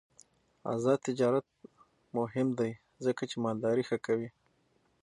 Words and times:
آزاد 0.73 0.99
تجارت 1.07 1.45
مهم 2.17 2.47
دی 2.59 2.71
ځکه 3.05 3.23
چې 3.29 3.35
مالداري 3.45 3.83
ښه 3.89 3.97
کوي. 4.05 4.29